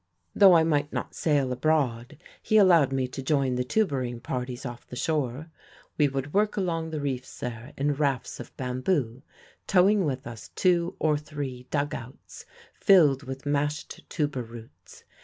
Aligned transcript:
"Though 0.33 0.55
I 0.55 0.63
might 0.63 0.91
not 0.91 1.13
sail 1.13 1.51
abroad 1.51 2.17
he 2.41 2.57
allowed 2.57 2.91
me 2.91 3.07
to 3.09 3.21
join 3.21 3.53
the 3.53 3.63
tuburing 3.63 4.19
parties 4.19 4.65
off 4.65 4.87
the 4.87 4.95
shore. 4.95 5.51
We 5.95 6.07
would 6.07 6.33
work 6.33 6.57
along 6.57 6.89
the 6.89 6.99
reefs 6.99 7.39
there 7.39 7.73
in 7.77 7.93
rafts 7.93 8.39
of 8.39 8.57
bamboo, 8.57 9.21
towing 9.67 10.03
with 10.03 10.25
us 10.25 10.49
two 10.55 10.95
or 10.97 11.19
three 11.19 11.67
dug 11.69 11.93
outs 11.93 12.47
filled 12.73 13.21
with 13.21 13.45
mashed 13.45 14.09
tubur 14.09 14.41
roots. 14.41 15.03